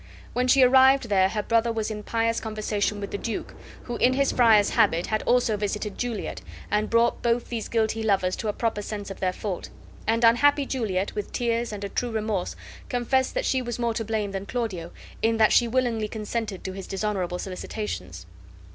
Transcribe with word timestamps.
When 0.33 0.47
she 0.47 0.63
arrived 0.63 1.09
there 1.09 1.29
her 1.29 1.43
brother 1.43 1.71
was 1.71 1.91
in 1.91 2.01
pious 2.01 2.39
conversation 2.39 2.99
with 2.99 3.11
the 3.11 3.19
duke, 3.19 3.53
who 3.83 3.97
in 3.97 4.13
his 4.13 4.31
friar's 4.31 4.71
habit 4.71 5.05
had 5.05 5.21
also 5.27 5.57
visited 5.57 5.95
Juliet 5.99 6.41
and 6.71 6.89
brought 6.89 7.21
both 7.21 7.49
these 7.49 7.67
guilty 7.67 8.01
lovers 8.01 8.35
to 8.37 8.47
a 8.47 8.53
proper 8.53 8.81
sense 8.81 9.11
of 9.11 9.19
their 9.19 9.31
fault; 9.31 9.69
and 10.07 10.23
unhappy 10.23 10.65
Juliet 10.65 11.13
with 11.13 11.31
tears 11.31 11.71
and 11.71 11.83
a 11.83 11.89
true 11.89 12.09
remorse 12.09 12.55
confessed 12.89 13.35
that 13.35 13.45
she 13.45 13.61
was 13.61 13.77
more 13.77 13.93
to 13.93 14.03
blame 14.03 14.31
than 14.31 14.47
Claudio, 14.47 14.89
in 15.21 15.37
that 15.37 15.53
she 15.53 15.67
willingly 15.67 16.07
consented 16.07 16.63
to 16.63 16.71
his 16.73 16.87
dishonorable 16.87 17.37
solicitations. 17.37 18.25